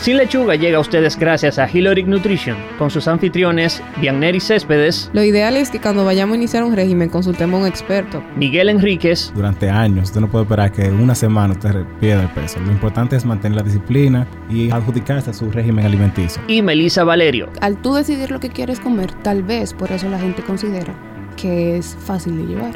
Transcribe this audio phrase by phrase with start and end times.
[0.00, 5.10] Sin Lechuga llega a ustedes gracias a Hiloric Nutrition, con sus anfitriones Bianneri Céspedes.
[5.12, 8.24] Lo ideal es que cuando vayamos a iniciar un régimen consultemos a un experto.
[8.34, 9.30] Miguel Enríquez.
[9.34, 12.58] Durante años, usted no puede esperar que una semana usted pierda el peso.
[12.60, 16.40] Lo importante es mantener la disciplina y adjudicarse a su régimen alimenticio.
[16.48, 17.50] Y Melissa Valerio.
[17.60, 20.94] Al tú decidir lo que quieres comer, tal vez por eso la gente considera
[21.36, 22.72] que es fácil de llevar.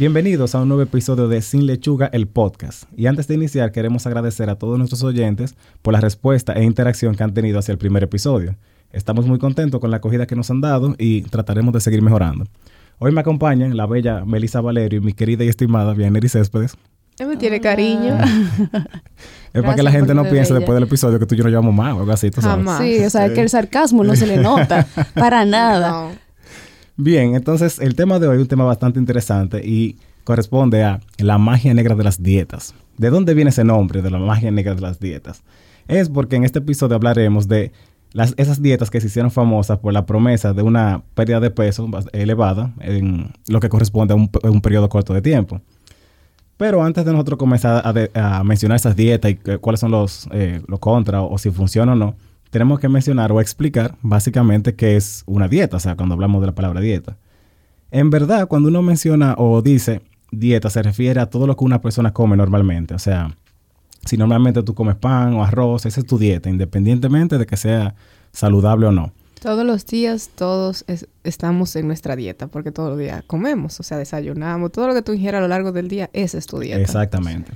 [0.00, 2.84] Bienvenidos a un nuevo episodio de Sin Lechuga, el podcast.
[2.96, 7.14] Y antes de iniciar, queremos agradecer a todos nuestros oyentes por la respuesta e interacción
[7.14, 8.56] que han tenido hacia el primer episodio.
[8.94, 12.46] Estamos muy contentos con la acogida que nos han dado y trataremos de seguir mejorando.
[12.98, 16.78] Hoy me acompañan la bella Melissa Valerio y mi querida y estimada Vianeri Céspedes.
[17.18, 18.16] Él me tiene cariño.
[19.52, 21.50] es para que la gente no piense después del episodio que tú y yo nos
[21.50, 22.66] llevamos más o algo así, tú sabes.
[22.78, 26.12] Sí, o sea, que el sarcasmo no se le nota para nada.
[26.96, 31.38] Bien, entonces el tema de hoy es un tema bastante interesante y corresponde a la
[31.38, 32.74] magia negra de las dietas.
[32.98, 35.42] ¿De dónde viene ese nombre de la magia negra de las dietas?
[35.88, 37.72] Es porque en este episodio hablaremos de
[38.12, 41.88] las, esas dietas que se hicieron famosas por la promesa de una pérdida de peso
[42.12, 45.60] elevada en lo que corresponde a un, periodo corto de tiempo.
[46.56, 47.82] Pero antes de nosotros comenzar
[48.14, 52.06] a, mencionar esas dietas y cuáles son los, eh, los contras o si funcionan o
[52.06, 52.14] no,
[52.50, 56.48] tenemos que mencionar o explicar básicamente qué es una dieta, o sea, cuando hablamos de
[56.48, 57.16] la palabra dieta.
[57.90, 61.80] En verdad, cuando uno menciona o dice dieta, se refiere a todo lo que una
[61.80, 62.94] persona come normalmente.
[62.94, 63.36] O sea,
[64.04, 67.94] si normalmente tú comes pan o arroz, esa es tu dieta, independientemente de que sea
[68.32, 69.12] saludable o no.
[69.40, 70.84] Todos los días, todos
[71.24, 75.02] estamos en nuestra dieta, porque todos los días comemos, o sea, desayunamos, todo lo que
[75.02, 76.80] tú ingieras a lo largo del día, esa es tu dieta.
[76.80, 77.52] Exactamente.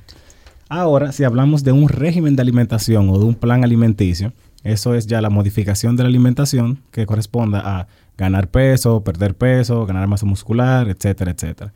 [0.71, 4.33] Ahora, si hablamos de un régimen de alimentación o de un plan alimenticio,
[4.65, 9.85] eso es ya la modificación de la alimentación que corresponda a ganar peso, perder peso,
[9.87, 11.73] ganar masa muscular, etcétera, etcétera.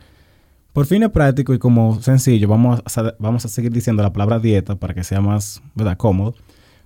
[0.73, 4.77] Por fines prácticos y como sencillo, vamos a, vamos a seguir diciendo la palabra dieta
[4.77, 5.97] para que sea más ¿verdad?
[5.97, 6.35] cómodo.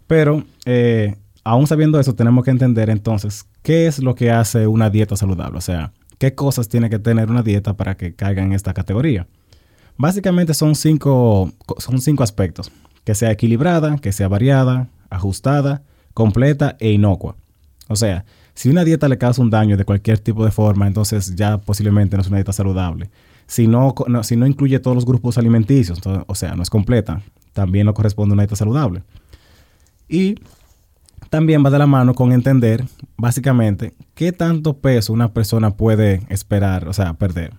[0.06, 4.90] Pero eh, aún sabiendo eso, tenemos que entender entonces qué es lo que hace una
[4.90, 5.58] dieta saludable.
[5.58, 9.28] O sea, qué cosas tiene que tener una dieta para que caiga en esta categoría.
[9.96, 12.72] Básicamente son cinco, son cinco aspectos.
[13.04, 15.82] Que sea equilibrada, que sea variada, ajustada,
[16.14, 17.36] completa e inocua.
[17.88, 18.24] O sea,
[18.54, 22.16] si una dieta le causa un daño de cualquier tipo de forma, entonces ya posiblemente
[22.16, 23.10] no es una dieta saludable.
[23.46, 27.22] Si no, si no incluye todos los grupos alimenticios, o sea, no es completa,
[27.52, 29.02] también no corresponde a una dieta saludable.
[30.08, 30.36] Y
[31.30, 32.84] también va de la mano con entender,
[33.16, 37.54] básicamente, qué tanto peso una persona puede esperar, o sea, perder.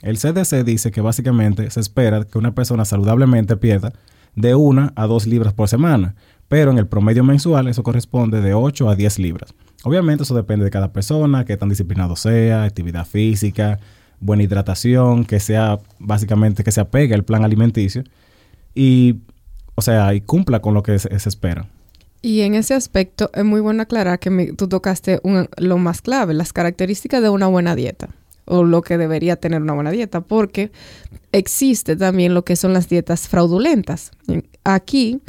[0.00, 3.92] El CDC dice que básicamente se espera que una persona saludablemente pierda
[4.36, 6.14] de una a dos libras por semana,
[6.48, 9.54] pero en el promedio mensual eso corresponde de 8 a 10 libras.
[9.82, 13.78] Obviamente eso depende de cada persona, qué tan disciplinado sea, actividad física,
[14.20, 18.04] buena hidratación, que sea básicamente que se apegue al plan alimenticio
[18.74, 19.16] y,
[19.74, 21.68] o sea, y cumpla con lo que se, espera.
[22.22, 25.20] Y en ese aspecto es muy bueno aclarar que tú tocaste
[25.56, 28.08] lo más clave, las características de una buena dieta
[28.46, 30.70] o lo que debería tener una buena dieta, porque
[31.32, 34.12] existe también lo que son las dietas fraudulentas.
[34.62, 35.20] Aquí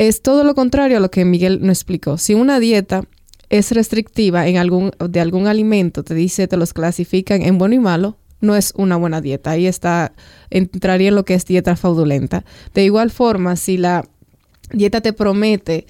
[0.00, 2.16] es todo lo contrario a lo que Miguel nos explicó.
[2.16, 3.04] Si una dieta
[3.50, 7.80] es restrictiva en algún, de algún alimento, te dice, te los clasifican en bueno y
[7.80, 9.50] malo, no es una buena dieta.
[9.50, 10.14] Ahí está,
[10.48, 12.46] entraría en lo que es dieta fraudulenta.
[12.72, 14.08] De igual forma, si la
[14.72, 15.86] dieta te promete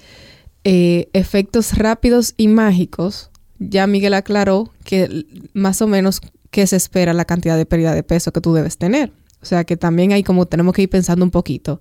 [0.65, 7.13] eh, efectos rápidos y mágicos, ya Miguel aclaró que más o menos qué se espera
[7.13, 9.13] la cantidad de pérdida de peso que tú debes tener.
[9.41, 11.79] O sea que también hay como tenemos que ir pensando un poquito.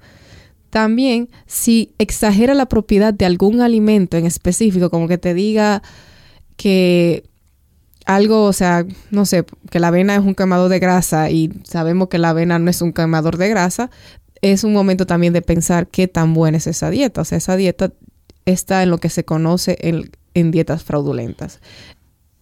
[0.70, 5.82] También, si exagera la propiedad de algún alimento en específico, como que te diga
[6.56, 7.24] que
[8.06, 12.08] algo, o sea, no sé, que la avena es un quemador de grasa y sabemos
[12.08, 13.90] que la avena no es un quemador de grasa,
[14.42, 17.20] es un momento también de pensar qué tan buena es esa dieta.
[17.20, 17.92] O sea, esa dieta
[18.46, 21.60] está en lo que se conoce en, en dietas fraudulentas.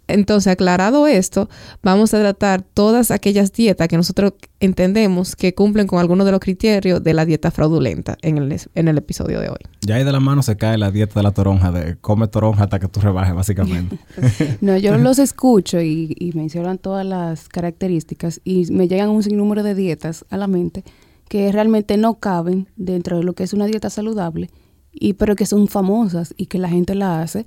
[0.08, 1.48] Entonces, aclarado esto,
[1.82, 6.40] vamos a tratar todas aquellas dietas que nosotros entendemos que cumplen con algunos de los
[6.40, 9.58] criterios de la dieta fraudulenta en el, en el episodio de hoy.
[9.82, 12.64] Ya ahí de la mano se cae la dieta de la toronja, de come toronja
[12.64, 13.98] hasta que tú rebajes, básicamente.
[14.60, 19.62] no, yo los escucho y, y mencionan todas las características y me llegan un sinnúmero
[19.62, 20.84] de dietas a la mente
[21.28, 24.48] que realmente no caben dentro de lo que es una dieta saludable,
[24.92, 27.46] y pero que son famosas y que la gente la hace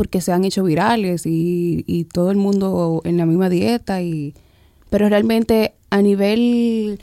[0.00, 4.32] porque se han hecho virales y, todo el mundo en la misma dieta y
[4.88, 7.02] pero realmente a nivel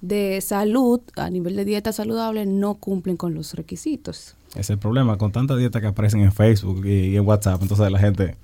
[0.00, 4.34] de salud, a nivel de dieta saludable, no cumplen con los requisitos.
[4.56, 8.00] Es el problema, con tanta dieta que aparecen en Facebook y, en WhatsApp, entonces la
[8.00, 8.36] gente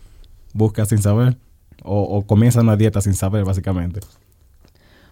[0.53, 1.37] busca sin saber
[1.83, 3.99] o, o comienza una dieta sin saber, básicamente.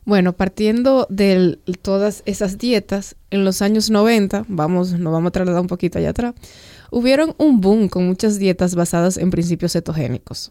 [0.05, 5.61] Bueno, partiendo de todas esas dietas, en los años 90, vamos, nos vamos a trasladar
[5.61, 6.35] un poquito allá atrás,
[6.97, 10.51] hubieron un boom con muchas dietas basadas en principios cetogénicos.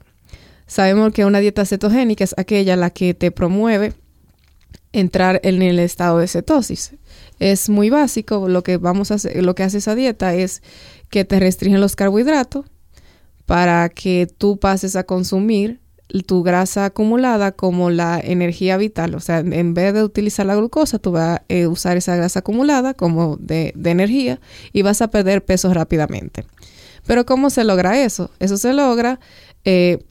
[0.67, 3.95] Sabemos que una dieta cetogénica es aquella la que te promueve
[4.93, 6.91] entrar en el estado de cetosis.
[7.39, 10.61] Es muy básico, lo que vamos a lo que hace esa dieta es
[11.09, 12.67] que te restringen los carbohidratos
[13.47, 15.79] para que tú pases a consumir
[16.25, 19.15] tu grasa acumulada como la energía vital.
[19.15, 22.39] O sea, en vez de utilizar la glucosa, tú vas a eh, usar esa grasa
[22.39, 24.39] acumulada como de, energía
[24.71, 26.45] y vas a perder peso rápidamente.
[27.05, 28.31] Pero ¿cómo se logra eso?
[28.39, 29.19] Eso se logra
[29.63, 30.03] eh,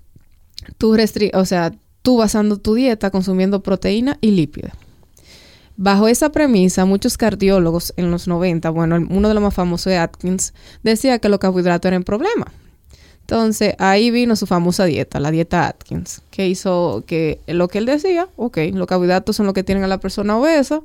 [0.79, 0.96] tú
[1.35, 4.73] o sea, tú basando tu dieta consumiendo proteína y lípidos.
[5.76, 9.96] Bajo esa premisa, muchos cardiólogos en los 90, bueno, uno de los más famosos de
[9.96, 10.55] Atkins,
[10.85, 12.52] decía que los carbohidratos eran problema.
[13.24, 17.86] Entonces ahí vino su famosa dieta, la dieta Atkins, que hizo que lo que él
[17.86, 20.82] decía, ok, los carbohidratos son lo que tienen a la persona obesa,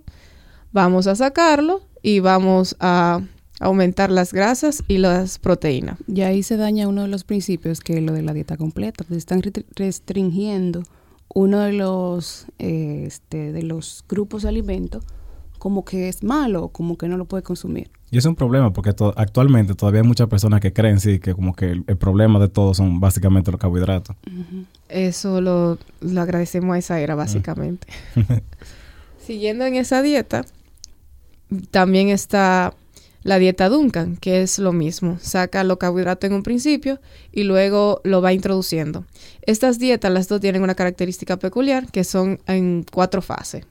[0.71, 3.19] vamos a sacarlo y vamos a
[3.59, 5.97] aumentar las grasas y las proteínas.
[6.07, 9.03] Y ahí se daña uno de los principios que es lo de la dieta completa,
[9.03, 9.41] porque están
[9.75, 10.83] restringiendo
[11.33, 15.03] uno de los, eh, este, de los grupos de alimentos
[15.59, 17.91] como que es malo, como que no lo puede consumir.
[18.11, 21.55] Y es un problema porque actualmente todavía hay muchas personas que creen sí que como
[21.55, 24.15] que el, problema de todo son básicamente los carbohidratos.
[24.87, 25.77] Eso lo,
[26.19, 27.87] agradecemos a esa era básicamente.
[29.19, 30.43] Siguiendo en esa dieta,
[31.69, 32.73] también está
[33.21, 35.19] la dieta Duncan, que es lo mismo.
[35.21, 36.99] Saca los carbohidratos en un principio
[37.31, 39.05] y luego lo va introduciendo.
[39.43, 43.65] Estas dietas, las dos tienen una característica peculiar, que son en cuatro fases.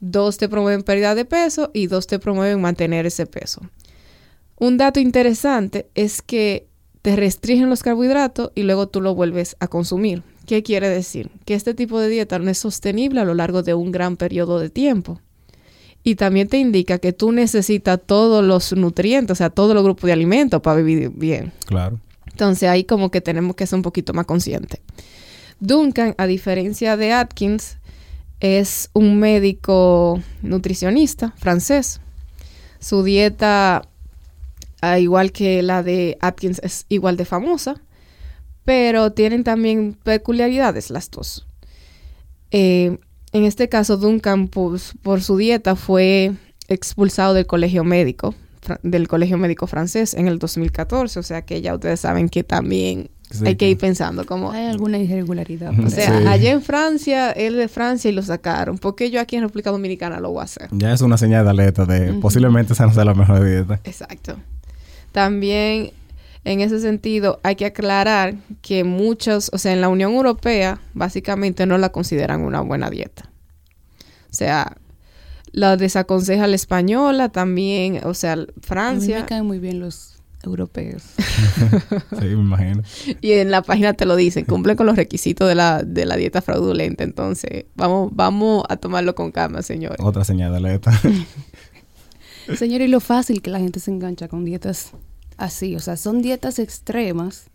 [0.00, 3.60] Dos te promueven pérdida de peso y dos te promueven mantener ese peso.
[4.58, 6.66] Un dato interesante es que
[7.02, 10.22] te restringen los carbohidratos y luego tú lo vuelves a consumir.
[10.46, 11.30] ¿Qué quiere decir?
[11.44, 14.58] Que este tipo de dieta no es sostenible a lo largo de un gran periodo
[14.58, 15.20] de tiempo.
[16.02, 20.08] Y también te indica que tú necesitas todos los nutrientes, o sea, todos los grupos
[20.08, 21.52] de alimentos para vivir bien.
[21.66, 22.00] Claro.
[22.26, 24.80] Entonces ahí como que tenemos que ser un poquito más conscientes.
[25.60, 27.76] Duncan, a diferencia de Atkins,
[28.40, 32.00] es un médico nutricionista francés.
[32.80, 33.82] Su dieta,
[34.98, 37.80] igual que la de Atkins, es igual de famosa,
[38.64, 41.46] pero tienen también peculiaridades las dos.
[42.50, 42.98] Eh,
[43.32, 46.32] en este caso, Duncan, pues, por su dieta, fue
[46.68, 48.34] expulsado del colegio médico,
[48.82, 53.10] del colegio médico francés en el 2014, o sea que ya ustedes saben que también
[53.44, 54.50] hay que ir pensando como...
[54.50, 55.72] Hay alguna irregularidad.
[55.78, 58.78] O sea, allá en Francia, él de Francia y lo sacaron.
[58.78, 60.68] ¿Por qué yo aquí en República Dominicana lo voy a hacer?
[60.72, 63.80] Ya es una señal de alerta de posiblemente esa no sea la mejor dieta.
[63.84, 64.36] Exacto.
[65.12, 65.92] También,
[66.44, 71.66] en ese sentido, hay que aclarar que muchos, o sea, en la Unión Europea, básicamente
[71.66, 73.30] no la consideran una buena dieta.
[74.30, 74.76] O sea,
[75.52, 79.16] la desaconseja la española también, o sea, Francia.
[79.16, 81.02] A mí me caen muy bien los europeos.
[82.18, 82.82] sí, me imagino.
[83.20, 86.16] Y en la página te lo dicen, cumplen con los requisitos de la, de la
[86.16, 87.04] dieta fraudulenta.
[87.04, 89.96] Entonces, vamos, vamos a tomarlo con calma, señor.
[89.98, 90.92] Otra señal de alerta.
[92.56, 94.92] señor, y lo fácil que la gente se engancha con dietas
[95.36, 95.76] así.
[95.76, 97.50] O sea, son dietas extremas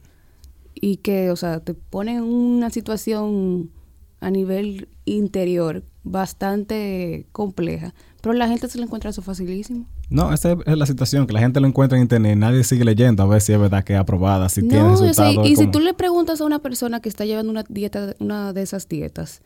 [0.74, 3.72] y que, o sea, te ponen en una situación
[4.20, 7.94] a nivel interior bastante compleja.
[8.22, 9.86] Pero la gente se lo encuentra eso facilísimo.
[10.10, 13.24] No, esa es la situación, que la gente lo encuentra en internet, nadie sigue leyendo
[13.24, 15.48] a ver si es verdad que es aprobada, si tiene resultados.
[15.48, 18.62] y si tú le preguntas a una persona que está llevando una dieta, una de
[18.62, 19.42] esas dietas,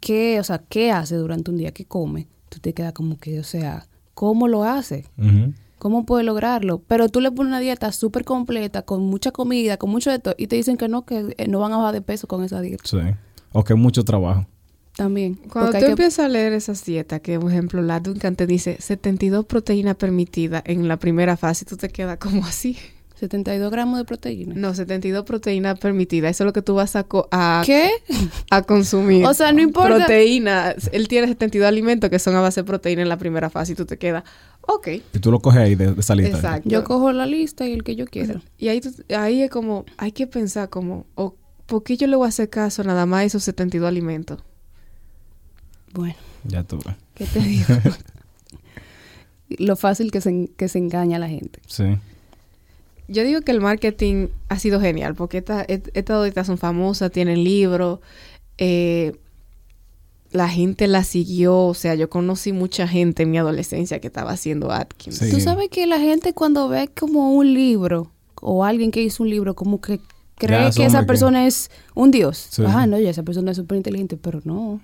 [0.00, 2.28] ¿qué, o sea, qué hace durante un día, qué come?
[2.48, 5.06] Tú te quedas como que, o sea, ¿cómo lo hace?
[5.78, 6.82] ¿Cómo puede lograrlo?
[6.86, 10.34] Pero tú le pones una dieta súper completa, con mucha comida, con mucho de todo,
[10.38, 12.60] y te dicen que no, que eh, no van a bajar de peso con esa
[12.60, 12.82] dieta.
[12.86, 12.98] Sí.
[13.52, 14.46] O que mucho trabajo.
[14.96, 15.34] También.
[15.52, 19.44] Cuando tú empiezas a leer esas dietas, que por ejemplo la Duncan te dice 72
[19.44, 22.76] proteínas permitidas en la primera fase, tú te quedas como así.
[23.16, 24.54] 72 gramos de proteína.
[24.56, 26.32] No, 72 proteínas permitidas.
[26.32, 27.90] Eso es lo que tú vas a, a, ¿Qué?
[28.50, 29.24] a consumir.
[29.24, 29.96] o sea, no importa.
[29.96, 30.74] Proteína.
[30.92, 33.74] Él tiene 72 alimentos que son a base de proteína en la primera fase y
[33.76, 34.24] tú te quedas,
[34.62, 34.88] ok.
[35.12, 36.36] Y tú lo coges ahí de, esa lista.
[36.36, 36.68] Exacto.
[36.68, 38.42] Yo cojo la lista y el que yo quiero.
[38.58, 38.80] Y ahí,
[39.16, 41.06] ahí es como, hay que pensar como,
[41.66, 44.42] ¿por qué yo le voy a hacer caso nada más a esos 72 alimentos?
[45.94, 46.16] Bueno.
[46.44, 46.96] Ya tuve.
[47.14, 47.66] ¿Qué te digo?
[49.58, 51.60] Lo fácil que se, que se engaña a la gente.
[51.66, 51.84] Sí.
[53.08, 58.00] Yo digo que el marketing ha sido genial porque estas esta son famosas, tienen libros.
[58.58, 59.16] Eh,
[60.30, 64.32] la gente la siguió, o sea, yo conocí mucha gente en mi adolescencia que estaba
[64.32, 65.20] haciendo Atkins.
[65.30, 68.10] Tú sabes que la gente cuando ve como un libro
[68.40, 70.00] o alguien que hizo un libro, como que
[70.36, 72.50] cree que esa persona es un dios.
[72.66, 74.80] Ah, no, ya esa persona es súper inteligente, pero no.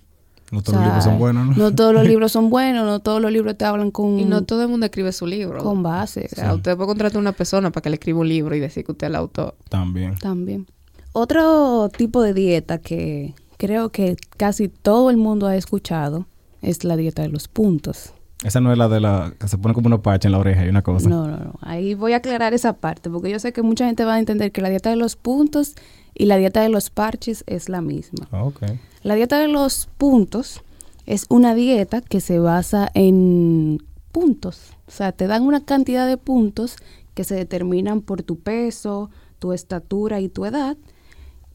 [0.50, 1.54] No todos los libros son buenos, ¿no?
[1.54, 4.18] No todos los libros son buenos, no todos los libros te hablan con...
[4.18, 5.62] Y no todo el mundo escribe su libro.
[5.62, 6.28] Con base.
[6.32, 8.60] O sea, usted puede contratar a una persona para que le escriba un libro y
[8.60, 9.54] decir que usted es el autor.
[9.68, 10.16] También.
[10.16, 10.66] También.
[11.12, 16.26] Otro tipo de dieta que creo que casi todo el mundo ha escuchado
[16.62, 18.12] es la dieta de los puntos.
[18.42, 20.64] Esa no es la de la que se pone como una parche en la oreja
[20.64, 21.08] y una cosa.
[21.08, 21.54] No, no, no.
[21.60, 24.50] Ahí voy a aclarar esa parte porque yo sé que mucha gente va a entender
[24.50, 25.74] que la dieta de los puntos
[26.14, 28.28] y la dieta de los parches es la misma.
[28.32, 28.62] Ah, ok.
[29.02, 30.62] La dieta de los puntos
[31.06, 33.78] es una dieta que se basa en
[34.12, 34.72] puntos.
[34.86, 36.76] O sea, te dan una cantidad de puntos
[37.14, 40.76] que se determinan por tu peso, tu estatura y tu edad.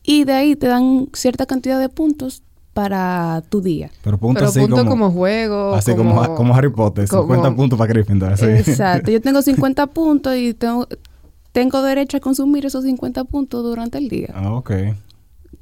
[0.04, 3.90] Y de ahí te dan cierta cantidad de puntos para tu día.
[4.04, 5.74] Pero puntos Pero así punto como, como, juego.
[5.76, 8.34] así como, como, Harry Potter, como- 50 puntos para Gryffindor.
[8.34, 9.12] Exacto.
[9.12, 10.88] Yo tengo 50 puntos y tengo,
[11.54, 14.30] tengo derecho a consumir esos 50 puntos durante el día.
[14.36, 14.72] Ah, ok.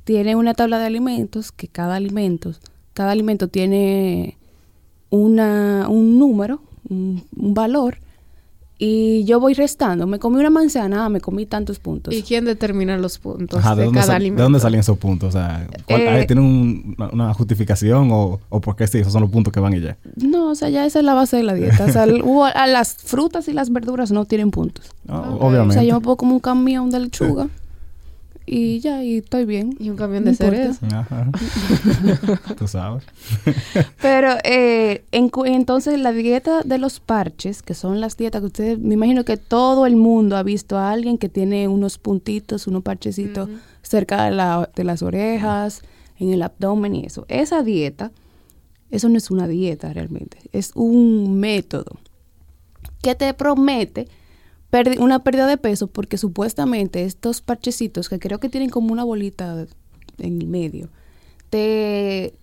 [0.03, 2.51] Tiene una tabla de alimentos que cada alimento,
[2.93, 4.37] cada alimento tiene
[5.09, 7.97] una, un número, un, un valor,
[8.79, 10.07] y yo voy restando.
[10.07, 12.13] Me comí una manzana, ah, me comí tantos puntos.
[12.13, 14.41] ¿Y quién determina los puntos Ajá, ¿de, cada alimento?
[14.41, 15.29] ¿de dónde salen esos puntos?
[15.29, 18.97] O sea, ¿cuál- Eh, ahí ¿tiene un- una, justificación o, o por qué sí?
[18.97, 19.97] Esos son los puntos que van y ya.
[20.17, 21.85] No, o sea, ya esa es la base de la dieta.
[21.85, 24.87] O sea, el- hubo- a las frutas y las verduras no tienen puntos.
[25.07, 25.41] Ah, Ok.
[25.41, 25.75] O Obviamente.
[25.75, 27.47] sea, yo me pongo como un camión de lechuga
[28.45, 29.75] y ya, y estoy bien.
[29.79, 30.85] Y un camión No de cereza.
[30.99, 31.29] Ajá.
[32.57, 33.03] Tú sabes.
[34.01, 38.79] Pero eh, en entonces la dieta de los parches, que son las dietas que ustedes,
[38.79, 42.83] me imagino que todo el mundo ha visto a alguien que tiene unos puntitos, unos
[42.83, 43.49] parchecitos
[43.81, 45.81] cerca de, la- de las orejas,
[46.19, 47.25] en el abdomen y eso.
[47.27, 48.11] Esa dieta,
[48.91, 51.97] eso no es una dieta realmente, es un método
[53.01, 54.07] que te promete
[54.99, 59.65] una pérdida de peso porque supuestamente estos parchecitos, que creo que tienen como una bolita
[60.17, 60.89] en el medio,
[61.49, 62.33] te,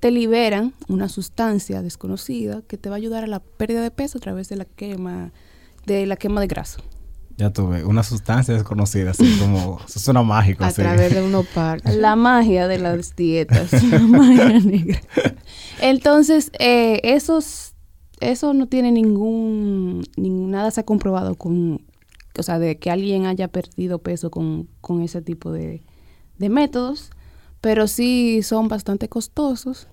[0.00, 4.18] te liberan una sustancia desconocida que te va a ayudar a la pérdida de peso
[4.18, 5.32] a través de la quema
[5.86, 6.80] de la quema de grasa.
[7.38, 9.78] Ya tuve una sustancia desconocida, así como.
[9.88, 10.64] Eso suena mágico.
[10.64, 10.82] A así.
[10.82, 11.96] través de unos parches.
[11.96, 15.00] La magia de las dietas, la magia negra.
[15.80, 17.74] Entonces, eh, esos,
[18.20, 21.82] eso no tiene ningún, ningún- nada se ha comprobado con,
[22.38, 25.82] o sea, de que alguien haya perdido peso con, con ese tipo de,
[26.38, 27.10] de métodos,
[27.60, 29.88] pero sí son bastante costosos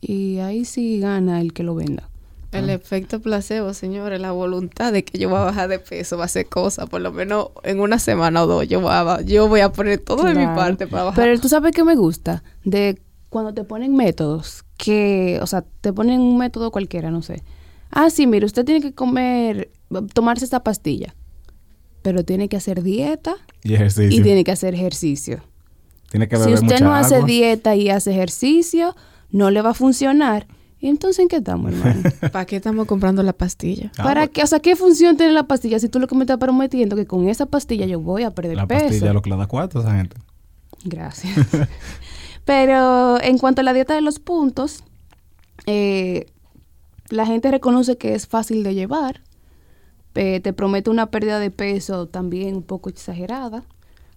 [0.00, 2.08] y ahí sí gana el que lo venda.
[2.52, 6.26] El efecto placebo, señores, la voluntad de que yo voy a bajar de peso va
[6.26, 9.48] a ser cosa, por lo menos en una semana o dos, yo voy a, yo
[9.48, 11.24] voy a poner todo de mi parte para bajar.
[11.24, 13.00] Pero tú sabes que me gusta de
[13.32, 17.42] cuando te ponen métodos que, o sea, te ponen un método cualquiera, no sé.
[17.90, 19.70] Ah, sí, mire, usted tiene que comer,
[20.12, 21.14] tomarse esta pastilla,
[22.02, 23.34] pero tiene que hacer dieta
[23.64, 24.20] Y ejercicio.
[24.20, 25.42] y tiene que hacer ejercicio.
[26.10, 28.94] Tiene que Si beber usted mucha no hace dieta y hace ejercicio,
[29.30, 30.46] no le va a funcionar.
[30.78, 32.02] ¿Y entonces en qué estamos, hermano?
[32.32, 33.90] ¿Para qué estamos comprando la pastilla?
[33.96, 34.42] Ah, ¿Para pues, qué?
[34.42, 37.06] O sea, ¿qué función tiene la pastilla si tú lo que me estás prometiendo que
[37.06, 38.88] con esa pastilla yo voy a perder La peso?
[38.88, 40.16] pastilla es lo que le da cuarto esa gente.
[40.84, 41.32] Gracias.
[42.44, 44.82] Pero en cuanto a la dieta de los puntos,
[45.66, 46.26] eh,
[47.08, 49.22] la gente reconoce que es fácil de llevar.
[50.14, 53.64] eh, te promete una pérdida de peso también un poco exagerada,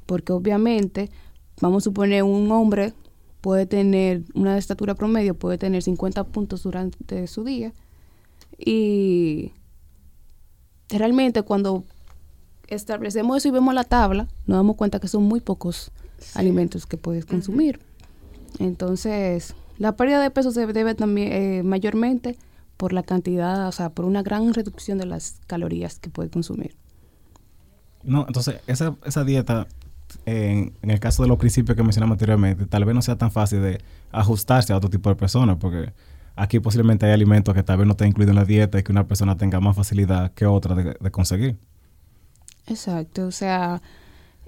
[0.05, 1.10] porque obviamente,
[1.62, 2.94] vamos a suponer, un hombre
[3.39, 7.74] puede tener una estatura promedio, puede tener 50 puntos durante su día.
[8.58, 9.53] Y
[10.89, 11.84] realmente cuando
[12.67, 15.91] establecemos eso y vemos la tabla, nos damos cuenta que son muy pocos
[16.34, 17.79] alimentos que puedes consumir.
[18.60, 22.38] Entonces, la pérdida de peso se debe también eh, mayormente
[22.78, 26.76] por la cantidad, o sea, por una gran reducción de las calorías que puedes consumir.
[28.04, 29.68] No, entonces, esa, esa dieta,
[30.26, 33.32] en, en el caso de los principios que mencionamos anteriormente, tal vez no sea tan
[33.32, 33.82] fácil de
[34.12, 35.94] ajustarse a otro tipo de personas, porque
[36.36, 38.92] aquí posiblemente hay alimentos que tal vez no estén incluidos en la dieta y que
[38.92, 41.58] una persona tenga más facilidad que otra de, de conseguir.
[42.68, 43.82] Exacto, o sea,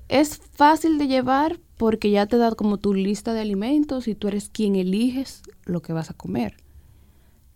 [0.08, 4.27] es fácil de llevar porque ya te da como tu lista de alimentos y tú
[4.27, 6.57] eres quien eliges lo que vas a comer.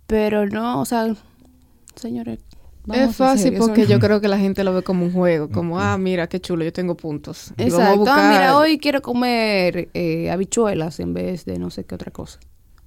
[0.08, 1.16] Pero no, o sea,
[1.96, 2.40] señores,
[2.86, 5.12] vamos es a fácil porque no- yo creo que la gente lo ve como un
[5.14, 7.54] juego, como, ah, mira, qué chulo, yo tengo puntos.
[7.58, 8.06] Vamos a Exacto.
[8.10, 12.40] Ah, mira, hoy quiero comer eh, habichuelas en vez de no sé qué otra cosa.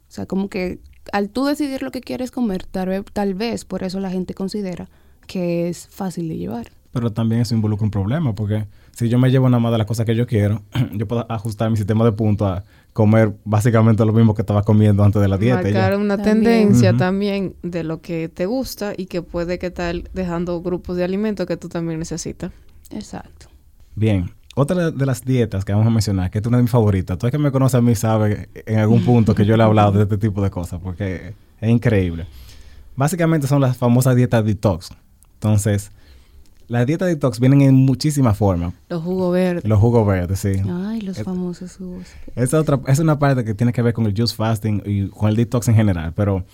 [0.09, 0.81] O sea, como que
[1.13, 4.35] al tú decidir lo que quieres comer, tal vez, tal vez por eso la gente
[4.35, 4.89] considera
[5.27, 6.71] que es fácil de llevar.
[6.93, 9.87] Pero también eso involucra un problema, porque si yo me llevo nada más de las
[9.87, 14.13] cosas que yo quiero, yo puedo ajustar mi sistema de puntos a comer básicamente lo
[14.13, 15.63] mismo que estaba comiendo antes de la dieta.
[15.63, 16.43] marcar una También.
[16.45, 21.05] tendencia también de lo que te gusta y que puede que estar dejando grupos de
[21.05, 22.53] alimentos que tú también necesitas.
[22.91, 23.49] Exacto.
[23.97, 27.19] Bien, otra de las dietas que vamos a mencionar, que es una de mis favoritas,
[27.19, 29.67] todo el que me conoce a mí sabe en algún punto que yo le he
[29.67, 32.27] hablado de este tipo de cosas, porque es increíble.
[32.95, 34.91] Básicamente son las famosas dietas detox.
[35.35, 35.91] Entonces,
[36.69, 38.73] las dietas detox vienen en muchísimas formas.
[38.89, 39.65] Los jugos verdes.
[39.65, 40.53] Los jugos verdes, sí.
[40.69, 42.07] Ay, los famosos jugos.
[42.37, 45.29] Esa otra, es una parte que tiene que ver con el juice fasting y con
[45.29, 46.13] el detox en general.
[46.15, 46.45] Pero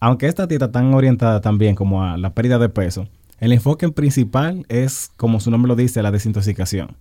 [0.00, 3.06] aunque esta dieta tan orientada también como a la pérdida de peso,
[3.38, 6.96] el enfoque principal es, como su nombre lo dice, la desintoxicación.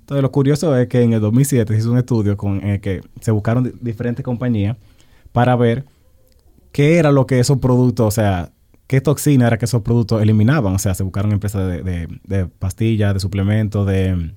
[0.00, 2.80] Entonces lo curioso es que en el 2007 se hizo un estudio con en el
[2.80, 4.76] que se buscaron di- diferentes compañías
[5.32, 5.84] para ver
[6.72, 8.50] qué era lo que esos productos, o sea,
[8.88, 10.74] qué toxina era que esos productos eliminaban.
[10.74, 14.32] O sea, se buscaron empresas de, de, de pastillas, de suplementos, de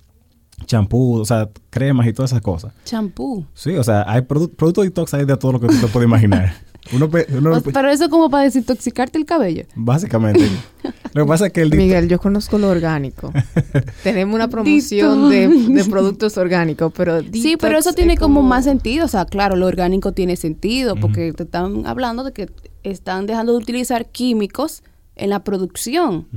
[0.68, 2.72] champú, o sea, cremas y todas esas cosas.
[2.86, 3.46] Champú.
[3.56, 6.08] Sí, o sea, hay produ- productos detox hay de todo lo que tú te puedes
[6.08, 6.54] imaginar.
[6.94, 9.66] Uno, uno- O- pero eso como para desintoxicarte el cabello.
[9.76, 10.42] básicamente.
[11.14, 11.70] Lo que pasa es que el.
[11.76, 13.32] Miguel, yo conozco lo orgánico.
[14.04, 18.64] Tenemos una promoción de, de productos orgánicos, pero Sí, pero eso tiene es como más
[18.64, 19.06] sentido.
[19.06, 22.50] O sea, claro, lo orgánico tiene sentido porque te están hablando de que
[22.84, 24.84] están dejando de utilizar químicos
[25.16, 26.28] en la producción.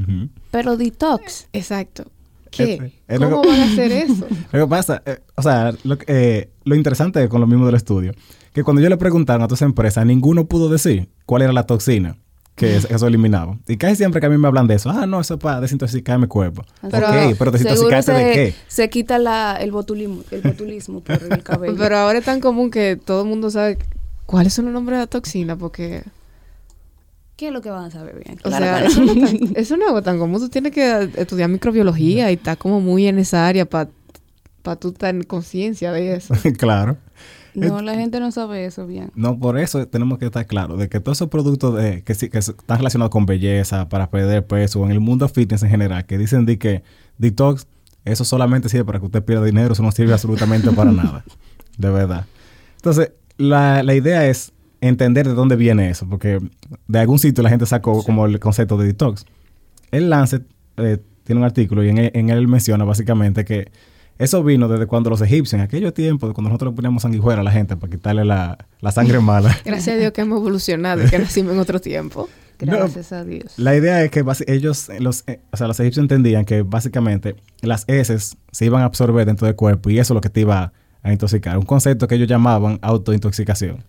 [0.51, 1.49] Pero detox.
[1.53, 2.05] Exacto.
[2.51, 2.75] ¿Qué?
[2.75, 4.27] Es- es lo ¿Cómo que- van a hacer eso?
[4.53, 7.75] Lo que pasa, eh, o sea, lo, que- eh, lo interesante con lo mismo del
[7.75, 8.13] estudio,
[8.53, 12.17] que cuando yo le preguntaron a otras empresas, ninguno pudo decir cuál era la toxina
[12.55, 13.59] que es- eso eliminaba.
[13.67, 15.61] Y casi siempre que a mí me hablan de eso, ah, no, eso es para
[15.61, 16.65] desintoxicar mi cuerpo.
[16.89, 18.55] Pero ok, pero desintoxicarte de qué?
[18.69, 21.75] Se quita la, el, botulismo, el botulismo por el cabello.
[21.77, 23.79] Pero ahora es tan común que todo el mundo sabe
[24.27, 26.05] cuáles son los nombres de la toxina, porque,
[27.37, 28.39] ¿Qué es lo que van a saber bien?
[28.39, 28.87] o Claro, sea, claro.
[28.87, 30.41] eso no, es tan- eso no es algo tan común.
[30.41, 33.89] Tú tienes que estudiar microbiología y está como muy en esa área para
[34.79, 36.35] tú estar en conciencia de eso.
[36.59, 36.97] claro.
[37.55, 39.13] No, la gente no sabe eso bien.
[39.15, 42.29] No, por eso tenemos que estar claros de que todos esos productos de, que, sí-
[42.29, 46.19] que están relacionados con belleza, para perder peso, en el mundo fitness en general, que
[46.19, 46.83] dicen de que
[47.19, 47.67] detox,
[48.05, 51.25] eso solamente sirve para que usted pierda dinero, eso no sirve absolutamente para nada.
[51.79, 52.27] De verdad.
[52.77, 54.53] Entonces, la, la idea es
[54.89, 56.41] entender de dónde viene eso, porque
[56.89, 59.25] de algún sitio la gente sacó como el concepto de detox.
[59.91, 60.45] El Lancet
[60.77, 63.71] eh, tiene un artículo y en él, en él menciona básicamente que
[64.19, 67.45] eso vino desde cuando los egipcios, en aquellos tiempos, cuando nosotros le poníamos sanguijuela a
[67.45, 69.57] la gente para quitarle la, la sangre mala.
[69.65, 72.29] Gracias a Dios que hemos evolucionado y que nacimos en otro tiempo.
[72.59, 73.55] Gracias a Dios.
[73.57, 77.85] La idea es que ellos, los, eh, o sea, los egipcios entendían que básicamente las
[77.89, 80.73] heces se iban a absorber dentro del cuerpo y eso es lo que te iba
[81.03, 81.59] a intoxicar.
[81.59, 83.85] Un concepto que ellos llamaban autointoxicación.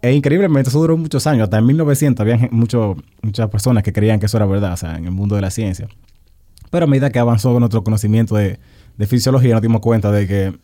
[0.00, 1.44] E increíblemente eso duró muchos años.
[1.44, 4.96] Hasta en 1900 había mucho- muchas personas que creían que eso era verdad, o sea,
[4.96, 5.88] en el mundo de la ciencia.
[6.70, 8.58] Pero a medida que avanzó nuestro conocimiento de,
[8.96, 10.58] de fisiología, nos dimos cuenta de que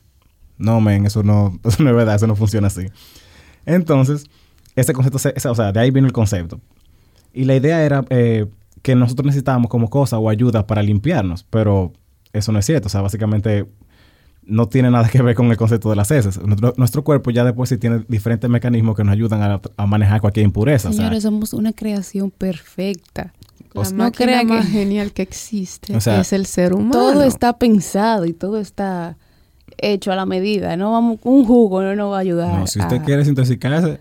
[0.59, 2.87] no, men, eso no, es verdad, eso no funciona así.
[3.67, 4.27] Entonces,
[4.77, 6.61] ese concepto, se- o sea, de ahí vino el concepto.
[7.33, 8.47] Y la idea era eh,
[8.83, 11.93] que nosotros necesitábamos como cosa o ayuda para limpiarnos, pero
[12.33, 12.87] eso no es cierto.
[12.87, 13.67] O sea, básicamente
[14.47, 16.41] no tiene nada que ver con el concepto de las heces.
[16.43, 20.21] Nuestro, nuestro cuerpo ya después sí tiene diferentes mecanismos que nos ayudan a, a manejar
[20.21, 20.89] cualquier impureza.
[20.89, 23.33] o sea, Señores, somos una creación perfecta.
[23.73, 26.47] La O sea, no máquina crean que- más genial que existe O sea, es el
[26.47, 26.93] ser humano.
[26.93, 29.17] Todo está pensado y todo está
[29.79, 30.77] hecho a la medida.
[30.77, 32.59] No vamos, un jugo no nos va a ayudar.
[32.61, 33.99] no, si usted a- quiere desintoxicarse,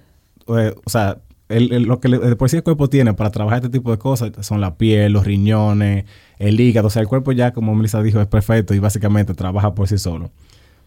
[0.48, 1.18] eh, o sea,
[1.54, 2.10] el- el- lo que
[2.50, 6.06] sí el cuerpo tiene para trabajar este tipo de cosas son la piel, los riñones,
[6.40, 6.88] el hígado.
[6.88, 9.98] O sea, el cuerpo ya, como Melissa dijo, es perfecto y básicamente trabaja por sí
[9.98, 10.32] solo.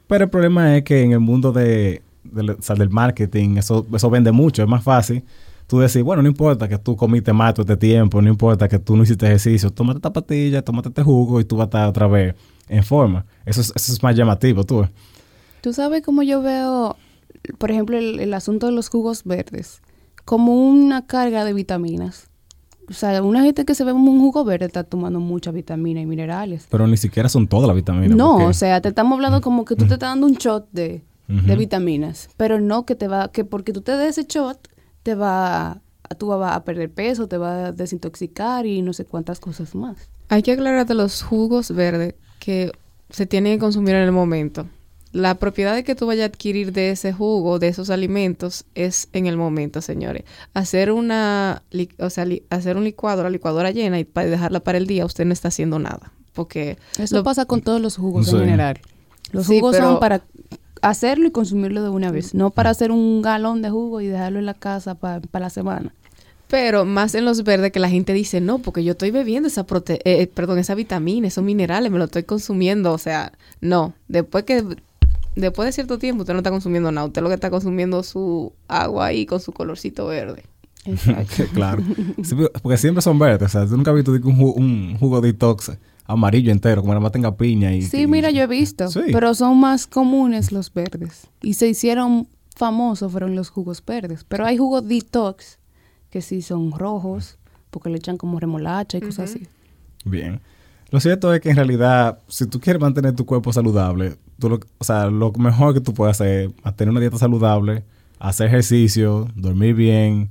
[0.07, 2.57] Pero el problema es que en el mundo de, del-
[2.91, 4.63] marketing, eso, eso vende mucho.
[4.63, 5.25] Es más fácil
[5.67, 8.79] tú decir, bueno, no importa que tú comiste más todo este tiempo, no importa que
[8.79, 11.89] tú no hiciste ejercicio, tómate esta pastilla, tómate este jugo y tú vas a estar
[11.89, 12.35] otra vez
[12.69, 13.25] en forma.
[13.45, 14.87] Eso es, eso es más llamativo, tú.
[15.63, 16.97] Tú sabes cómo yo veo,
[17.59, 19.81] por ejemplo, el, el asunto de los jugos verdes,
[20.27, 22.29] como una carga de vitaminas.
[22.89, 26.03] O sea, una gente que se ve como un jugo verde está tomando muchas vitaminas
[26.03, 26.67] y minerales.
[26.71, 28.17] Pero ni siquiera son todas las vitaminas.
[28.17, 30.69] no, porque- o sea, te estamos hablando como que tú te estás dando un shot
[30.73, 31.03] de,
[31.57, 34.69] vitaminas, pero no que te va, que porque tú te des ese shot,
[35.03, 39.05] te va, a- tú vas a perder peso, te va a desintoxicar y no sé
[39.05, 40.09] cuántas cosas más.
[40.29, 42.71] Hay que aclarar de los jugos verdes que
[43.11, 44.67] se tienen que consumir en el momento.
[45.17, 49.09] La propiedad de que tú vayas a adquirir de ese jugo, de esos alimentos, es
[49.15, 50.25] en el momento, señores.
[50.53, 51.63] Hacer una,
[51.99, 55.25] o sea, hacer un licuado, la licuadora llena y para dejarla para el día, usted
[55.25, 56.13] no está haciendo nada.
[56.35, 58.35] Porque Eso lo- pasa con todos los jugos Sí.
[58.37, 58.79] en general.
[59.33, 60.21] Los Sí, jugos pero- son para
[60.83, 64.39] hacerlo y consumirlo de una vez, no para hacer un galón de jugo y dejarlo
[64.39, 65.95] en la casa para la semana.
[66.49, 69.65] Pero más en los verdes que la gente dice, no, porque yo estoy bebiendo esa
[69.67, 72.93] prote eh, perdón, esa vitamina, esos minerales, me lo estoy consumiendo.
[72.93, 73.95] O sea, no.
[74.07, 74.63] Después que
[75.41, 77.07] después de cierto tiempo usted no está consumiendo nada.
[77.07, 80.45] Usted lo que está consumiendo es su agua ahí con su colorcito verde.
[80.85, 81.45] Exacto.
[81.55, 81.83] claro.
[82.23, 83.49] Sí, porque siempre son verdes.
[83.55, 85.73] O sea, tú nunca has visto un, jugo, un jugo detox
[86.07, 87.83] amarillo entero, como nada más tenga piña y...
[87.83, 89.01] Sí, y- mira, yo he visto, Sí.
[89.13, 91.27] pero son más comunes los verdes.
[91.43, 94.25] Y se hicieron famosos fueron los jugos verdes.
[94.25, 95.59] Pero hay jugos detox
[96.11, 97.39] que sí son rojos,
[97.71, 99.49] porque le echan como remolacha y cosas así.
[100.05, 100.41] Bien.
[100.91, 104.61] Lo cierto es que en realidad, si tú quieres mantener tu cuerpo saludable, tú lo,
[104.79, 107.85] o sea, lo mejor que tú puedes hacer es mantener una dieta saludable,
[108.19, 110.31] hacer ejercicio, dormir bien,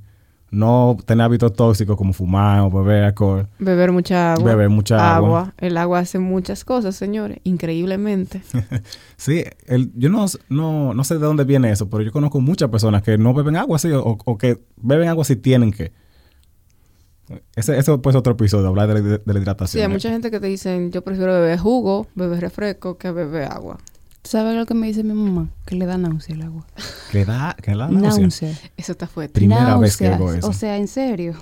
[0.50, 3.48] no tener hábitos tóxicos como fumar o beber alcohol.
[3.58, 4.44] Beber mucha agua.
[4.52, 5.54] Beber mucha agua.
[5.58, 8.42] El agua hace muchas cosas, señores, increíblemente.
[9.16, 12.68] Sí, el, yo no, no, no sé de dónde viene eso, pero yo conozco muchas
[12.70, 15.90] personas que no beben agua así o, o que beben agua si tienen que.
[17.56, 19.82] Ese, eso puede ser otro episodio, hablar de la, de la Sí, hidratación.
[19.84, 23.78] hay mucha gente que te dicen, yo prefiero beber jugo, beber refresco que beber agua.
[24.26, 25.50] ¿Tú sabes lo que me dice mi mamá?
[25.64, 26.66] Que le da náusea el agua.
[27.12, 28.22] Que da, que da náusea.
[28.22, 28.58] Náusea.
[28.76, 29.34] Eso está fuerte.
[29.34, 30.48] Primera vez que oigo eso.
[30.48, 31.36] O sea, en serio.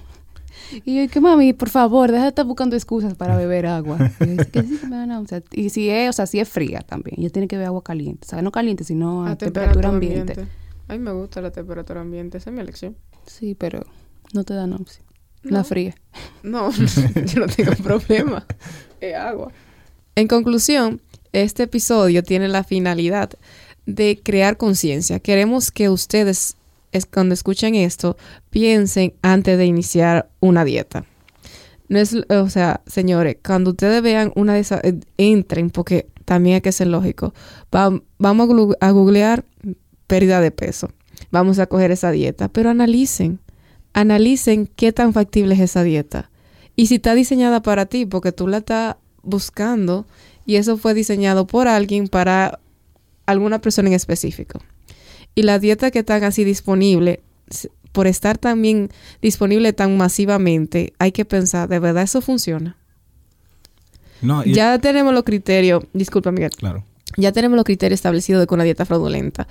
[0.85, 4.11] Y yo, que mami, por favor, deja de estar buscando excusas para beber agua.
[4.21, 5.43] Y yo, que sí, que me da náusea.
[5.53, 7.17] Y si es, o sea, si es fría también.
[7.21, 8.27] Ella tiene que beber agua caliente.
[8.27, 10.47] O sea, no caliente, sino a, temperatura ambiente.
[10.87, 12.99] A mí me gusta la temperatura ambiente, esa es mi elección.
[13.27, 13.87] Sí, pero
[14.35, 15.03] no te da náusea.
[15.43, 15.53] No.
[15.53, 15.95] La fría.
[16.43, 16.71] No,
[17.27, 18.45] yo no tengo problema.
[19.01, 19.51] Es agua.
[20.17, 21.01] En conclusión,
[21.35, 23.31] este episodio tiene la finalidad
[23.87, 25.21] de crear conciencia.
[25.21, 26.57] Queremos que ustedes,
[26.93, 28.17] es, cuando escuchen esto,
[28.51, 31.05] piensen antes de iniciar una dieta.
[31.89, 36.55] No es, o sea, señores, cuando ustedes vean una de esas, eh, entren, porque también
[36.55, 37.35] hay que ser lógico.
[37.75, 38.49] Va- vamos
[38.81, 39.45] a googlear
[40.07, 40.89] pérdida de peso.
[41.31, 43.41] Vamos a coger esa dieta, pero analicen
[43.93, 46.31] analicen qué tan factible es esa dieta.
[46.77, 50.07] Y si está diseñada para ti, porque tú la estás buscando
[50.47, 52.59] y eso fue diseñado por alguien para
[53.27, 54.61] alguna persona en específico.
[55.35, 57.19] Y las dietas que están así disponibles,
[57.51, 58.91] s- por estar también
[59.23, 62.77] disponible tan masivamente, hay que pensar, ¿de verdad eso funciona?
[64.23, 66.85] No, y- Ya tenemos los criterios, disculpa Miguel, Claro.
[67.17, 69.47] ya tenemos los criterios establecidos de con una dieta fraudulenta.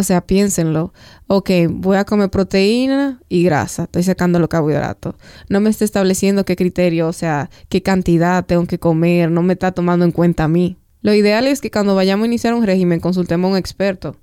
[0.00, 0.94] O sea, piénsenlo.
[1.26, 3.82] Ok, voy a comer proteína y grasa.
[3.82, 5.14] Estoy sacando los carbohidratos.
[5.50, 9.30] No me está estableciendo qué criterio, o sea, qué cantidad tengo que comer.
[9.30, 10.78] No me está tomando en cuenta a mí.
[11.02, 14.16] Lo ideal es que cuando vayamos a iniciar un régimen consultemos a un experto.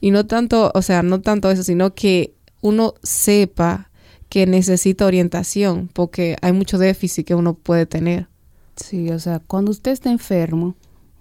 [0.00, 3.90] Y no tanto, o sea, no tanto eso, sino que uno sepa
[4.28, 8.26] que necesita orientación, porque hay mucho déficit que uno puede tener.
[8.74, 10.74] Sí, o sea, cuando usted está enfermo,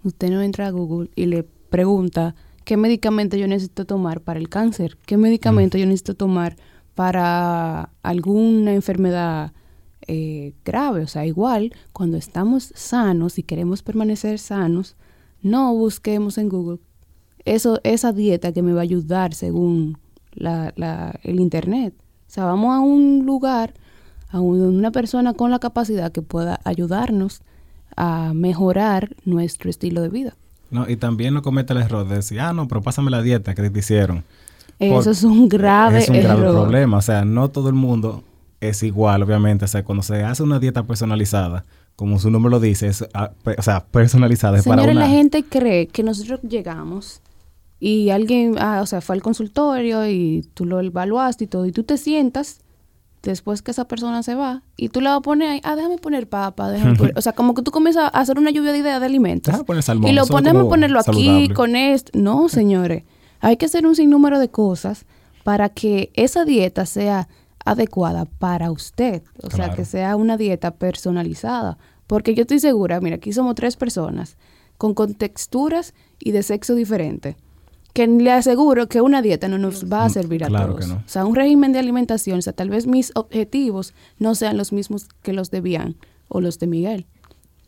[0.04, 4.50] usted no entra a Google y le pregunta qué medicamento yo necesito tomar para el
[4.50, 6.56] cáncer, qué medicamento yo necesito tomar
[6.96, 9.54] para alguna enfermedad
[10.08, 11.02] eh, grave.
[11.04, 14.96] O sea, igual, cuando estamos sanos y queremos permanecer sanos,
[15.42, 16.80] no busquemos en Google
[17.46, 19.98] eso, esa dieta que me va a ayudar según
[20.34, 21.96] la, la- el Internet.
[22.28, 23.74] O sea, vamos a un lugar,
[24.30, 27.42] a un- una persona con la capacidad que pueda ayudarnos
[27.98, 30.38] a mejorar nuestro estilo de vida.
[30.72, 33.54] No, y también no cometa el error de decir, ah, no, pero pásame la dieta
[33.54, 34.24] que te hicieron.
[34.80, 36.98] Eso es un grave es un grave problema.
[36.98, 38.24] O sea, no todo el mundo
[38.60, 39.66] es igual, obviamente.
[39.66, 43.32] O sea, cuando se hace una dieta personalizada, como su nombre lo dice, es, ah,
[43.58, 44.58] o sea, personalizada.
[44.58, 45.08] Es para Señores, una...
[45.08, 47.22] la gente cree que nosotros llegamos
[47.80, 51.72] y alguien, ah, o sea, fue al consultorio y tú lo evaluaste y todo, y
[51.72, 52.62] tú te sientas
[53.30, 55.98] después que esa persona se va y tú le vas a poner ahí, ah, déjame
[55.98, 58.80] poner papa, déjame poner, o sea, como que tú comienzas a hacer una lluvia de
[58.80, 59.52] ideas de alimentos.
[59.52, 61.54] Déjame poner salmón, y lo ponemos a ponerlo aquí saludable.
[61.54, 62.12] con esto.
[62.18, 63.04] No, señores,
[63.40, 65.06] hay que hacer un sinnúmero de cosas
[65.44, 67.28] para que esa dieta sea
[67.66, 73.18] adecuada para usted, o sea, que sea una dieta personalizada, porque yo estoy segura, mira,
[73.18, 74.38] aquí somos tres personas
[74.78, 77.38] con contexturas y de sexo diferente,
[77.94, 80.86] que le aseguro que una dieta no nos va a servir a Claro todos.
[80.86, 80.96] que no.
[81.00, 84.72] O sea, un régimen de alimentación, o sea, tal vez mis objetivos no sean los
[84.72, 85.96] mismos que los de Bian
[86.28, 87.06] o los de Miguel.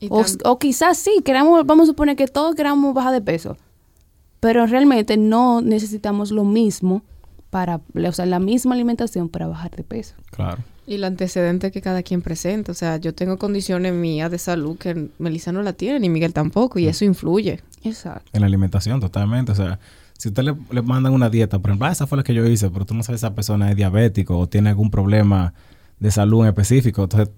[0.10, 3.58] O, quizás sí, queramos, vamos a suponer que todos queramos bajar de peso,
[4.40, 7.04] pero realmente no necesitamos lo mismo
[7.50, 10.16] para, o sea, la misma alimentación para bajar de peso.
[10.32, 10.62] Claro.
[10.86, 12.74] Y los antecedentes que cada quien presenta.
[12.74, 16.34] O sea, yo tengo condiciones mías de salud que Melissa no la tiene, ni Miguel
[16.34, 17.62] tampoco, y eso influye.
[17.84, 18.30] Exacto.
[18.34, 19.54] En la alimentación, totalmente.
[19.54, 19.80] O sea,
[20.17, 22.45] si usted le, le mandan una dieta, por ejemplo, ah, esa fue la que yo
[22.45, 25.54] hice, pero tú no sabes si esa persona es diabético o tiene algún problema
[25.99, 27.04] de salud en específico.
[27.04, 27.34] Entonces,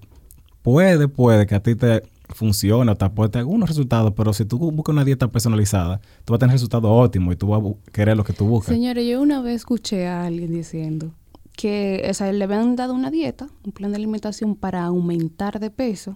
[0.61, 4.57] puede, puede que a ti te funcione o te aporte algunos resultados, pero si tú
[4.57, 8.17] buscas una dieta personalizada, tú vas a tener resultados óptimos y tú vas a querer
[8.17, 8.73] lo que tú buscas.
[8.73, 11.11] Señores, yo una vez escuché a alguien diciendo
[11.55, 15.69] que, o sea, le habían dado una dieta, un plan de alimentación para aumentar de
[15.69, 16.15] peso,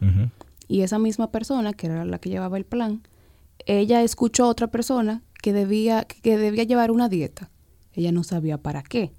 [0.68, 3.02] y esa misma persona, que era la que llevaba el plan,
[3.66, 7.50] ella escuchó a otra persona que debía, que debía llevar una dieta.
[7.94, 9.12] Ella no sabía para qué.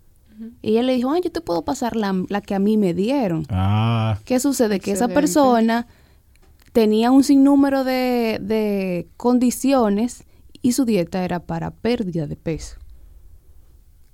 [0.62, 2.94] Y ella le dijo, ay, yo te puedo pasar la, la que a mí me
[2.94, 3.44] dieron.
[3.50, 4.78] Ah, ¿Qué sucede?
[4.78, 5.88] Que esa persona
[6.72, 10.24] tenía un sinnúmero de, de condiciones
[10.62, 12.76] y su dieta era para pérdida de peso.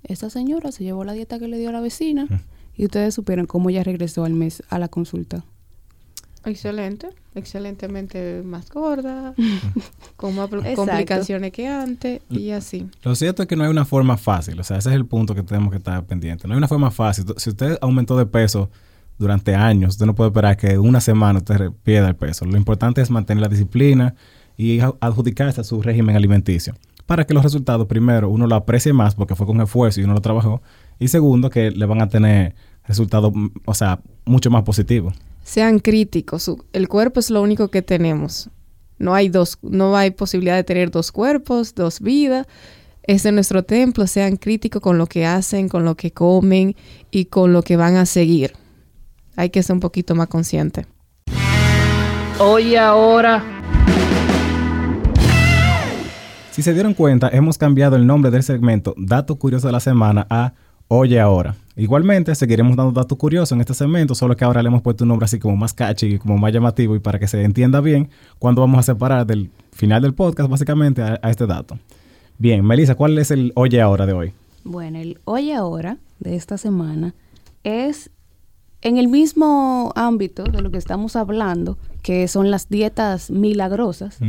[0.03, 2.27] Esta señora se llevó la dieta que le dio la vecina
[2.73, 5.45] y ustedes supieron cómo ella regresó al mes a la consulta.
[6.47, 9.33] Excelente, excelentemente más gorda,
[10.15, 12.89] con más complicaciones que antes y así.
[13.03, 15.35] Lo cierto es que no hay una forma fácil, o sea, ese es el punto
[15.35, 16.47] que tenemos que estar pendientes.
[16.47, 17.25] No hay una forma fácil.
[17.35, 18.69] Si usted aumentó de peso
[19.19, 22.45] durante años, usted no puede esperar que una semana usted pierda el peso.
[22.45, 24.15] Lo importante es mantener la disciplina
[24.55, 26.75] y adjudicarse a su régimen alimenticio.
[27.05, 30.13] Para que los resultados, primero, uno lo aprecie más porque fue con esfuerzo y uno
[30.13, 30.61] lo trabajó.
[30.97, 32.55] Y segundo, que le van a tener
[32.85, 35.13] resultados, mm, o sea, mucho más positivos.
[35.47, 38.49] Sean críticos, el cuerpo es lo único que tenemos.
[38.99, 42.45] No hay dos, no hay posibilidad de tener dos cuerpos, dos vidas.
[43.03, 46.75] Este es nuestro templo, sean críticos con lo que hacen, con lo que comen
[47.11, 48.55] y con lo que van a seguir.
[49.37, 50.85] Hay que ser un poquito más consciente.
[52.39, 53.41] Oye ahora.
[56.51, 60.27] Si se dieron cuenta, hemos cambiado el nombre del segmento Dato Curioso de la Semana
[60.29, 60.55] a
[60.89, 61.55] Oye Ahora.
[61.75, 65.09] Igualmente, seguiremos dando datos curiosos en este segmento, solo que ahora le hemos puesto un
[65.09, 68.09] nombre así como más catchy y como más llamativo y para que se entienda bien
[68.39, 71.77] cuando vamos a separar del final del podcast, básicamente, a, a este dato.
[72.39, 74.33] Bien, Melissa, ¿cuál es el Oye Ahora de hoy?
[74.63, 77.13] Bueno, el hoy ahora de esta semana
[77.63, 78.09] es
[78.81, 84.19] en el mismo ámbito de lo que estamos hablando, que son las dietas milagrosas.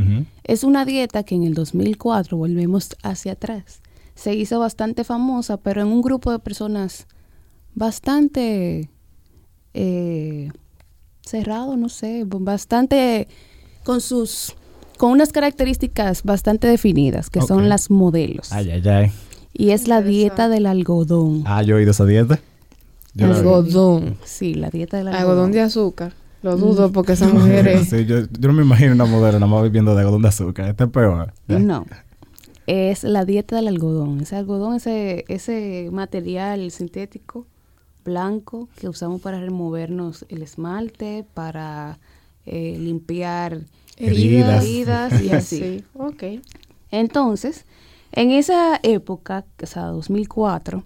[0.43, 3.81] Es una dieta que en el 2004, volvemos hacia atrás,
[4.19, 7.07] se hizo bastante famosa, pero en un grupo de personas
[7.73, 8.89] bastante
[9.73, 10.51] eh,
[11.21, 13.29] cerrado, no sé, bastante
[13.85, 14.55] con sus
[14.97, 18.51] con unas características bastante definidas, que son las modelos.
[18.51, 19.11] Ay, ay, ay.
[19.53, 21.43] Y es la dieta del algodón.
[21.45, 22.41] Ah, yo he oído esa dieta.
[23.13, 23.27] Yo.
[23.27, 24.17] Algodón.
[24.25, 25.29] Sí, la dieta del algodón.
[25.29, 26.13] Algodón de azúcar.
[26.41, 27.87] Lo dudo porque esas mujeres...
[27.89, 30.67] Sí, yo, yo no me imagino una modelo nada más viviendo de algodón de azúcar.
[30.67, 31.31] Este es peor.
[31.47, 31.85] No.
[32.71, 34.19] Es la dieta del algodón.
[34.21, 37.47] Ese algodón, ese, ese material sintético
[38.05, 41.97] blanco que usamos para removernos el esmalte, para
[42.45, 43.61] eh, limpiar
[43.97, 44.63] Heridas.
[44.63, 45.57] heridas y así.
[45.57, 46.23] Sí, ok.
[46.91, 47.65] Entonces,
[48.11, 50.83] en esa época, o sea, 2004,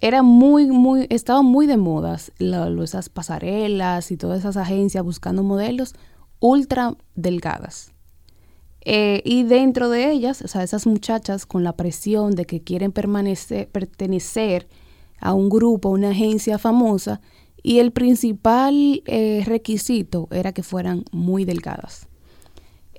[0.00, 5.44] era muy, muy, estaba muy de modas la- esas pasarelas y todas esas agencias buscando
[5.44, 5.94] modelos
[6.40, 7.92] ultra delgadas.
[8.88, 12.92] Eh, y dentro de ellas, o sea, esas muchachas con la presión de que quieren
[12.92, 14.68] permanecer, pertenecer
[15.18, 17.20] a un grupo, a una agencia famosa,
[17.64, 22.06] y el principal eh, requisito era que fueran muy delgadas.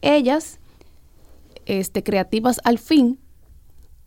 [0.02, 0.60] Ellas,
[1.66, 3.18] este, creativas al fin,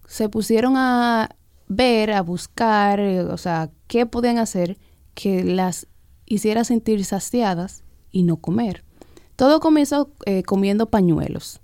[0.07, 1.35] se pusieron a
[1.67, 4.77] ver, a buscar, eh, o sea, qué podían hacer
[5.15, 5.87] que las
[6.27, 8.85] hiciera sentir saciadas y no comer.
[9.35, 10.11] Todo comenzó
[10.45, 11.63] comiendo pañuelos.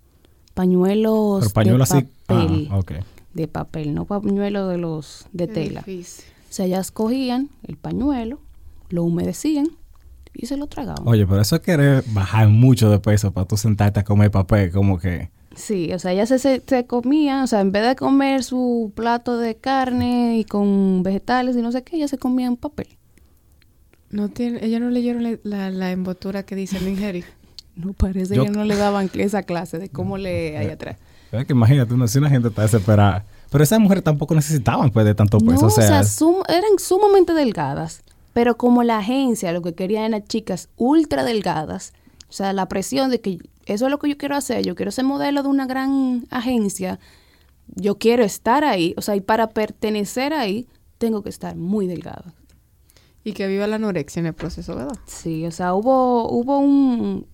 [0.56, 2.06] Pañuelos Pero pañuelo de así.
[2.24, 2.68] papel.
[2.70, 2.80] Ah.
[3.34, 5.80] De papel, no pañuelos de los de Qué tela.
[5.86, 6.24] difícil.
[6.48, 8.40] O sea, ellas cogían el pañuelo,
[8.88, 9.68] lo humedecían
[10.32, 11.06] y se lo tragaban.
[11.06, 14.70] Oye, pero eso es querer bajar mucho de peso para tú sentarte a comer papel,
[14.72, 15.28] como que...
[15.54, 18.92] Sí, o sea, ellas se, se, se comían, o sea, en vez de comer su
[18.94, 22.88] plato de carne y con vegetales y no sé qué, ellas se comían papel.
[24.08, 27.26] No tiene, ellos no leyeron la, la, la envoltura que dice no ingerir.
[27.76, 30.96] No parece Yo- que no le daban esa clase de cómo le hay atrás.
[31.32, 33.24] Es que imagínate, uno, si una gente está desesperada.
[33.50, 35.60] Pero esas mujeres tampoco necesitaban pues de tanto peso.
[35.62, 40.24] No, o sea, sum- eran sumamente delgadas, pero como la agencia lo que querían eran
[40.26, 41.92] chicas ultra delgadas,
[42.28, 44.90] o sea, la presión de que eso es lo que yo quiero hacer, yo quiero
[44.90, 46.98] ser modelo de una gran agencia,
[47.68, 50.66] yo quiero estar ahí, o sea, y para pertenecer ahí,
[50.98, 52.32] tengo que estar muy delgada.
[53.24, 54.96] Y que viva la anorexia en el proceso, ¿verdad?
[55.06, 57.26] Sí, o sea, hubo, hubo un...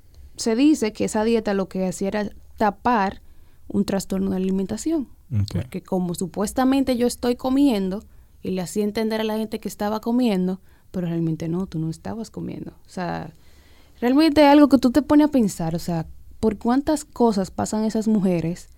[0.42, 3.22] Se dice que esa dieta lo que hacía era tapar
[3.68, 5.08] un trastorno de alimentación.
[5.52, 8.02] Porque como supuestamente yo estoy comiendo
[8.42, 11.88] y le hacía entender a la gente que estaba comiendo, pero realmente no, tú no
[11.88, 12.72] estabas comiendo.
[12.72, 13.32] O sea,
[14.00, 16.06] realmente es algo que tú te pones a pensar, o sea,
[16.40, 18.68] por cuántas cosas pasan esas mujeres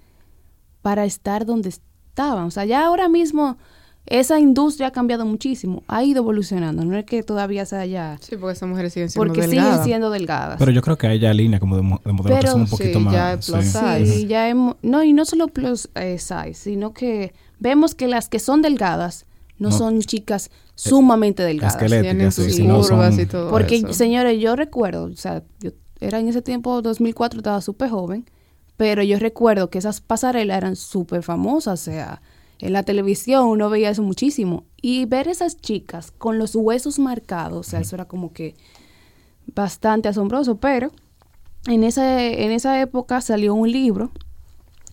[0.82, 2.44] para estar donde estaban.
[2.44, 3.56] O sea, ya ahora mismo
[4.06, 8.18] esa industria ha cambiado muchísimo, ha ido evolucionando, no es que todavía se haya...
[8.20, 9.70] Sí, porque esas mujeres siguen siendo Porque delgadas.
[9.72, 10.56] siguen siendo delgadas.
[10.58, 12.66] Pero yo creo que hay ya línea como de, de modelo que Pero son un
[12.68, 13.14] poquito sí, más...
[13.14, 13.70] ya es plus sí.
[13.72, 14.06] size.
[14.06, 18.28] Sí, ya hemos, no, y no solo plus eh, size, sino que vemos que las
[18.28, 19.24] que son delgadas
[19.58, 19.78] no, No.
[19.78, 21.74] son chicas sumamente delgadas.
[21.76, 23.92] esqueléticas, sí, son- y todo Porque, eso.
[23.92, 28.26] señores, yo recuerdo, o sea, yo era en ese tiempo, 2004, estaba súper joven,
[28.76, 32.20] pero yo recuerdo que esas pasarelas eran súper famosas, o sea,
[32.60, 34.64] en la televisión uno veía eso muchísimo.
[34.80, 38.54] Y ver esas chicas con los huesos marcados, o sea, eso era como que
[39.54, 40.90] bastante asombroso, pero
[41.66, 44.10] en esa, en esa época salió un libro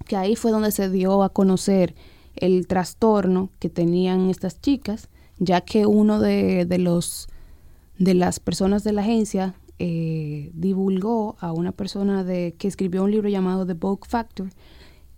[0.05, 1.95] que ahí fue donde se dio a conocer
[2.35, 7.27] el trastorno que tenían estas chicas, ya que uno de, de los
[7.97, 13.11] de las personas de la agencia eh, divulgó a una persona de, que escribió un
[13.11, 14.49] libro llamado The Vogue Factor,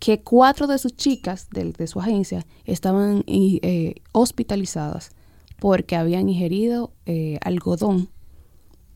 [0.04, 5.12] que cuatro de sus chicas de, de su agencia estaban eh, hospitalizadas
[5.58, 8.10] porque habían ingerido eh, algodón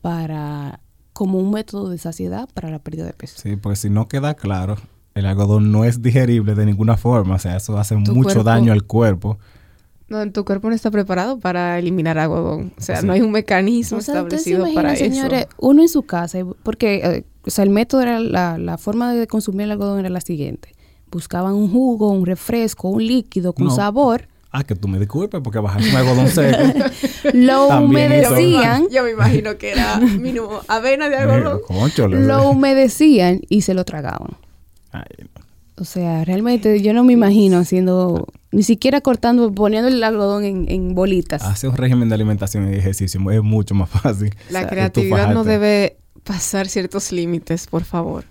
[0.03, 0.81] para
[1.12, 3.38] como un método de saciedad para la pérdida de peso.
[3.42, 4.77] Sí, porque si no queda claro,
[5.14, 8.44] el algodón no es digerible de ninguna forma, o sea, eso hace Tu mucho cuerpo-
[8.44, 9.38] daño al cuerpo.
[10.09, 12.73] No, tu cuerpo no está preparado para eliminar algodón.
[12.79, 13.07] O sea, Sí.
[13.07, 15.05] no hay un mecanismo O sea, ustedes se establecido para eso.
[15.05, 18.79] señores, uno en su casa, y- porque eh, o sea, el método era la, la
[18.79, 20.75] forma de consumir el algodón era la siguiente.
[21.11, 23.75] Buscaban un jugo, un refresco, un líquido con No.
[23.75, 26.57] sabor, Ah, que tú me disculpes porque bajaste un algodón seco.
[27.35, 31.61] lo humedecían, Yo me imagino que era mínimo avena de algodón.
[32.27, 34.31] lo humedecían y se lo tragaban.
[34.90, 35.42] Ay, no.
[35.81, 40.64] O sea, realmente yo no me imagino haciendo, ni siquiera cortando, poniendo el algodón en,
[40.71, 41.42] en bolitas.
[41.42, 44.35] Hacer un régimen de alimentación y ejercicio es mucho más fácil.
[44.51, 48.25] La O sea, creatividad no debe pasar ciertos límites, por favor.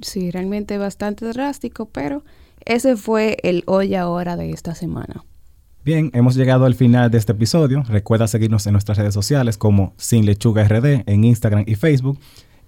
[0.00, 2.24] Sí, realmente bastante drástico, pero
[2.64, 5.24] ese fue el hoy ahora de esta semana.
[5.84, 7.82] Bien, hemos llegado al final de este episodio.
[7.88, 12.18] Recuerda seguirnos en nuestras redes sociales como Sin Lechuga RD en Instagram y Facebook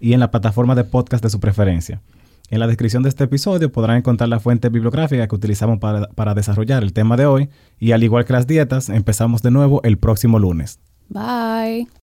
[0.00, 2.00] y en la plataforma de podcast de su preferencia.
[2.48, 6.34] En la descripción de este episodio podrán encontrar la fuente bibliográfica que utilizamos para, para
[6.34, 9.98] desarrollar el tema de hoy y al igual que las dietas, empezamos de nuevo el
[9.98, 10.80] próximo lunes.
[11.10, 11.90] Bye.